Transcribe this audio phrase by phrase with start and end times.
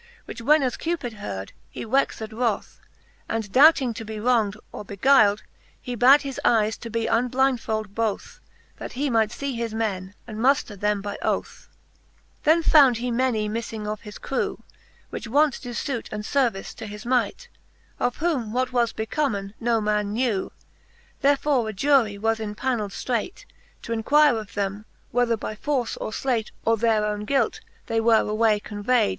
[0.25, 2.79] Which when as Cupid heard, he wexed wroth,
[3.29, 5.43] And doubting to be wronged, or beguyled,
[5.79, 8.39] He bad his eyes to be unblindfold both,
[8.77, 11.67] That he might fee his men, and mufter them by oth^ XXXIV.
[12.45, 14.63] Then found he many miffing of his crew,.
[15.11, 17.47] Which wont doe fuit and fervice to his might;
[17.99, 20.51] Of whom what was becomen, no man knew.
[21.21, 23.45] Therefore a Jurie was impaneld ftreight,
[23.83, 28.15] T' enquire of them, whether by force, or fleight^ Or their owne guilt, they were
[28.21, 29.09] away convay'd.